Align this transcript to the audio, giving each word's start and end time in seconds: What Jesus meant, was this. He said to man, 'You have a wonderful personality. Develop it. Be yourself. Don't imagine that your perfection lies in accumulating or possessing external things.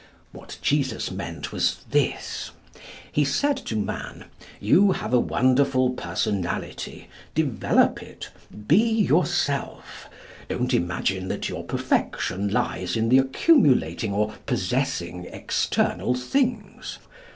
What 0.31 0.57
Jesus 0.63 1.11
meant, 1.11 1.51
was 1.51 1.83
this. 1.91 2.49
He 3.11 3.23
said 3.23 3.55
to 3.67 3.75
man, 3.75 4.25
'You 4.59 4.93
have 4.93 5.13
a 5.13 5.19
wonderful 5.19 5.91
personality. 5.91 7.07
Develop 7.35 8.01
it. 8.01 8.31
Be 8.67 8.81
yourself. 8.81 10.09
Don't 10.49 10.73
imagine 10.73 11.27
that 11.27 11.49
your 11.49 11.63
perfection 11.63 12.47
lies 12.47 12.97
in 12.97 13.15
accumulating 13.15 14.11
or 14.11 14.33
possessing 14.47 15.25
external 15.29 16.15
things. 16.15 16.97